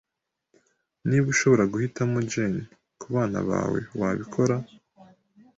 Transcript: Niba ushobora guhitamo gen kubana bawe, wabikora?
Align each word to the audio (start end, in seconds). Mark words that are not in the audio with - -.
Niba 1.07 1.27
ushobora 1.33 1.63
guhitamo 1.71 2.17
gen 2.31 2.55
kubana 3.01 3.39
bawe, 3.49 3.79
wabikora? 3.99 4.55